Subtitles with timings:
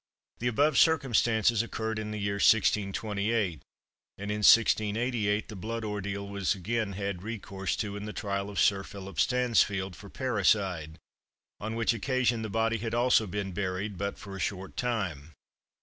[0.39, 3.61] The above circumstances occurred in the year 1628,
[4.17, 8.59] and in 1688 the blood ordeal was again had recourse to in the trial of
[8.59, 10.97] Sir Philip Stansfield for parricide,
[11.59, 15.33] on which occasion the body had also been buried, but for a short time.